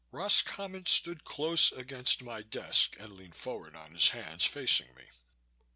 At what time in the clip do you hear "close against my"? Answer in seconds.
1.23-2.41